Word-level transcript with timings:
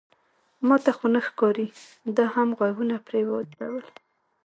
ما 0.67 0.75
ته 0.83 0.91
خو 0.97 1.05
نه 1.13 1.21
ښکاري، 1.27 1.67
ده 2.15 2.23
هم 2.33 2.49
غوږونه 2.57 2.95
پرې 3.07 3.21
ودرول. 3.29 3.87